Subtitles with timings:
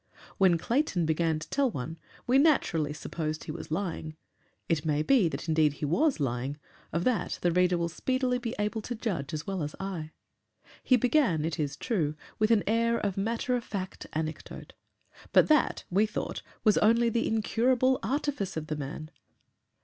[0.39, 4.15] When Clayton began to tell one, we naturally supposed he was lying.
[4.67, 6.57] It may be that indeed he was lying
[6.91, 10.09] of that the reader will speedily be able to judge as well as I.
[10.81, 14.73] He began, it is true, with an air of matter of fact anecdote,
[15.33, 19.11] but that we thought was only the incurable artifice of the man.